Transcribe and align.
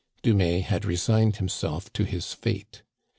Dumais 0.23 0.61
had 0.63 0.83
resigned 0.83 1.35
himself 1.35 1.93
to 1.93 2.05
his 2.05 2.33
fate. 2.33 2.81